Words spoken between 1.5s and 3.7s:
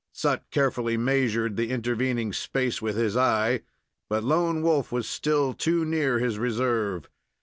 the intervening space with his eye,